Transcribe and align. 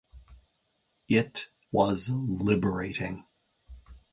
It 1.09 1.51
was 1.71 2.09
liberating. 2.09 3.25